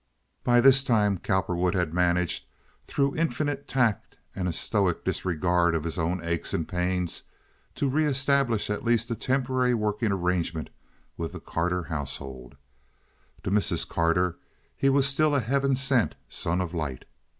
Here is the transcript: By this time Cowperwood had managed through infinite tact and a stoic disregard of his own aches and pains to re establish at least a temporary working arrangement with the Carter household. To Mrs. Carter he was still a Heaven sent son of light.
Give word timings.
By 0.43 0.61
this 0.61 0.83
time 0.83 1.19
Cowperwood 1.19 1.75
had 1.75 1.93
managed 1.93 2.47
through 2.87 3.15
infinite 3.15 3.67
tact 3.67 4.17
and 4.35 4.47
a 4.47 4.51
stoic 4.51 5.05
disregard 5.05 5.75
of 5.75 5.83
his 5.83 5.99
own 5.99 6.25
aches 6.25 6.55
and 6.55 6.67
pains 6.67 7.21
to 7.75 7.87
re 7.87 8.05
establish 8.05 8.71
at 8.71 8.83
least 8.83 9.11
a 9.11 9.15
temporary 9.15 9.75
working 9.75 10.11
arrangement 10.11 10.71
with 11.17 11.33
the 11.33 11.39
Carter 11.39 11.83
household. 11.83 12.55
To 13.43 13.51
Mrs. 13.51 13.87
Carter 13.87 14.39
he 14.75 14.89
was 14.89 15.05
still 15.05 15.35
a 15.35 15.39
Heaven 15.39 15.75
sent 15.75 16.15
son 16.27 16.61
of 16.61 16.73
light. 16.73 17.05